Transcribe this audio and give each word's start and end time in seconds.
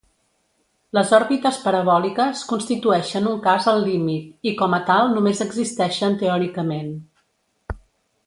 Les 0.97 1.11
òrbites 1.17 1.57
parabòliques 1.65 2.39
constitueixen 2.53 3.27
un 3.33 3.37
cas 3.43 3.67
al 3.73 3.83
límit 3.91 4.49
i 4.51 4.55
com 4.63 4.75
a 4.79 4.81
tal 4.89 5.13
només 5.17 5.45
existeixen 5.47 6.19
teòricament. 6.23 6.91